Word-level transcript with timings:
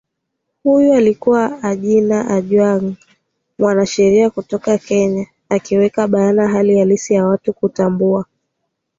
huyu 0.63 0.93
alikuwa 0.93 1.63
ajina 1.63 2.37
ojwang 2.37 2.93
mwanasheria 3.59 4.29
kutoka 4.29 4.77
kenya 4.77 5.25
akiweka 5.49 6.07
bayana 6.07 6.47
hali 6.47 6.79
halisi 6.79 7.13
ya 7.13 7.27
watu 7.27 7.53
kutambua 7.53 8.25